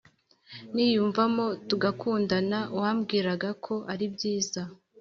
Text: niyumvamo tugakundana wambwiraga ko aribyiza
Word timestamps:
niyumvamo 0.73 1.45
tugakundana 1.69 2.59
wambwiraga 2.79 3.49
ko 3.65 3.73
aribyiza 3.91 4.61